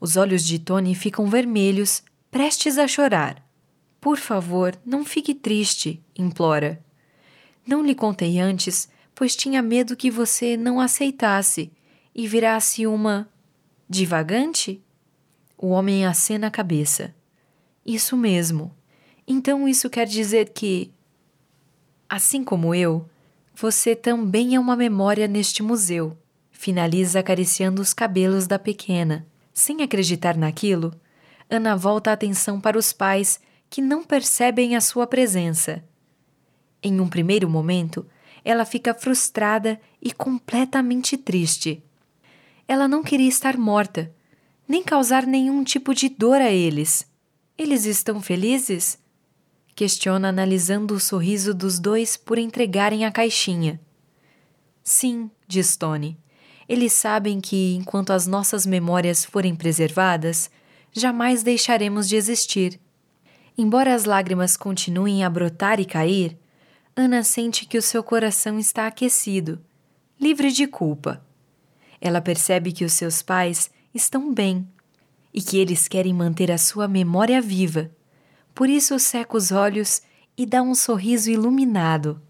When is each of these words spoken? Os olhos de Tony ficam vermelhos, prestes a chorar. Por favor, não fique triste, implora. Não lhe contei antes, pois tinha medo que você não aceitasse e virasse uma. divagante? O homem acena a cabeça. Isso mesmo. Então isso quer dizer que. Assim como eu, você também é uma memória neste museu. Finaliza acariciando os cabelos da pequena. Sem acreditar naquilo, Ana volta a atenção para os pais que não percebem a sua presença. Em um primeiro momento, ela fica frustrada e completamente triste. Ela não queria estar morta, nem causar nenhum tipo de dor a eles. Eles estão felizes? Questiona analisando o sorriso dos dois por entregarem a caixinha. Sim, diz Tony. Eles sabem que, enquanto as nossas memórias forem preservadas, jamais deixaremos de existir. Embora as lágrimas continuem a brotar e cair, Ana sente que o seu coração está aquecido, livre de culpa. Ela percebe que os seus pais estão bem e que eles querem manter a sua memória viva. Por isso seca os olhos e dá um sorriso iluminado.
Os 0.00 0.16
olhos 0.16 0.44
de 0.44 0.58
Tony 0.58 0.94
ficam 0.94 1.26
vermelhos, 1.26 2.02
prestes 2.30 2.78
a 2.78 2.86
chorar. 2.86 3.42
Por 4.00 4.18
favor, 4.18 4.76
não 4.84 5.04
fique 5.04 5.34
triste, 5.34 6.02
implora. 6.16 6.84
Não 7.66 7.82
lhe 7.82 7.94
contei 7.94 8.38
antes, 8.38 8.88
pois 9.14 9.34
tinha 9.34 9.62
medo 9.62 9.96
que 9.96 10.10
você 10.10 10.56
não 10.56 10.80
aceitasse 10.80 11.72
e 12.14 12.26
virasse 12.26 12.86
uma. 12.86 13.28
divagante? 13.88 14.82
O 15.56 15.68
homem 15.68 16.04
acena 16.04 16.48
a 16.48 16.50
cabeça. 16.50 17.14
Isso 17.86 18.16
mesmo. 18.16 18.74
Então 19.26 19.66
isso 19.66 19.88
quer 19.88 20.06
dizer 20.06 20.50
que. 20.50 20.92
Assim 22.08 22.44
como 22.44 22.74
eu, 22.74 23.08
você 23.54 23.96
também 23.96 24.54
é 24.54 24.60
uma 24.60 24.76
memória 24.76 25.26
neste 25.26 25.62
museu. 25.62 26.16
Finaliza 26.50 27.20
acariciando 27.20 27.80
os 27.80 27.94
cabelos 27.94 28.46
da 28.46 28.58
pequena. 28.58 29.26
Sem 29.54 29.82
acreditar 29.82 30.36
naquilo, 30.36 30.92
Ana 31.48 31.76
volta 31.76 32.10
a 32.10 32.14
atenção 32.14 32.60
para 32.60 32.76
os 32.76 32.92
pais 32.92 33.38
que 33.70 33.80
não 33.80 34.02
percebem 34.02 34.74
a 34.74 34.80
sua 34.80 35.06
presença. 35.06 35.84
Em 36.82 37.00
um 37.00 37.08
primeiro 37.08 37.48
momento, 37.48 38.04
ela 38.44 38.64
fica 38.64 38.92
frustrada 38.92 39.80
e 40.02 40.12
completamente 40.12 41.16
triste. 41.16 41.82
Ela 42.66 42.88
não 42.88 43.04
queria 43.04 43.28
estar 43.28 43.56
morta, 43.56 44.12
nem 44.66 44.82
causar 44.82 45.24
nenhum 45.24 45.62
tipo 45.62 45.94
de 45.94 46.08
dor 46.08 46.40
a 46.40 46.50
eles. 46.50 47.06
Eles 47.56 47.84
estão 47.84 48.20
felizes? 48.20 48.98
Questiona 49.74 50.28
analisando 50.28 50.94
o 50.94 51.00
sorriso 51.00 51.54
dos 51.54 51.78
dois 51.78 52.16
por 52.16 52.38
entregarem 52.38 53.04
a 53.04 53.12
caixinha. 53.12 53.80
Sim, 54.82 55.30
diz 55.46 55.76
Tony. 55.76 56.18
Eles 56.68 56.92
sabem 56.92 57.40
que, 57.40 57.74
enquanto 57.74 58.10
as 58.10 58.26
nossas 58.26 58.64
memórias 58.64 59.24
forem 59.24 59.54
preservadas, 59.54 60.50
jamais 60.92 61.42
deixaremos 61.42 62.08
de 62.08 62.16
existir. 62.16 62.80
Embora 63.56 63.94
as 63.94 64.04
lágrimas 64.04 64.56
continuem 64.56 65.22
a 65.24 65.30
brotar 65.30 65.78
e 65.78 65.84
cair, 65.84 66.38
Ana 66.96 67.22
sente 67.24 67.66
que 67.66 67.76
o 67.76 67.82
seu 67.82 68.02
coração 68.02 68.58
está 68.58 68.86
aquecido, 68.86 69.60
livre 70.20 70.52
de 70.52 70.66
culpa. 70.66 71.24
Ela 72.00 72.20
percebe 72.20 72.72
que 72.72 72.84
os 72.84 72.92
seus 72.92 73.20
pais 73.20 73.70
estão 73.92 74.32
bem 74.32 74.66
e 75.32 75.42
que 75.42 75.58
eles 75.58 75.88
querem 75.88 76.14
manter 76.14 76.52
a 76.52 76.58
sua 76.58 76.86
memória 76.86 77.40
viva. 77.40 77.90
Por 78.54 78.68
isso 78.68 78.98
seca 78.98 79.36
os 79.36 79.50
olhos 79.50 80.02
e 80.36 80.46
dá 80.46 80.62
um 80.62 80.74
sorriso 80.74 81.30
iluminado. 81.30 82.20